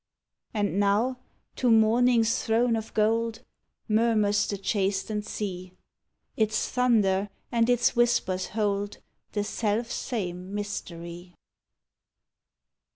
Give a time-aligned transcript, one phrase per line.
[0.51, 1.19] And now
[1.57, 3.43] to morning's throne of gold
[3.87, 5.73] Murmurs the chastened sea:
[6.35, 8.97] Its thunder and its whispers hold
[9.33, 11.35] The selfsame mystery.